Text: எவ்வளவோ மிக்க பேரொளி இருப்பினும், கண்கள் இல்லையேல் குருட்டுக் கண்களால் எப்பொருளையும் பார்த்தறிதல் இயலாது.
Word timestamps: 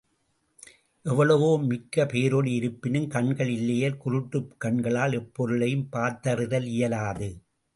எவ்வளவோ 1.05 1.59
மிக்க 1.63 2.05
பேரொளி 2.05 2.53
இருப்பினும், 2.53 3.07
கண்கள் 3.07 3.49
இல்லையேல் 3.49 3.99
குருட்டுக் 4.05 4.49
கண்களால் 4.57 5.11
எப்பொருளையும் 5.11 5.87
பார்த்தறிதல் 5.89 6.67
இயலாது. 6.67 7.29